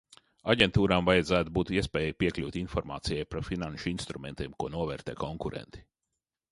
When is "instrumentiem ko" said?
3.95-4.73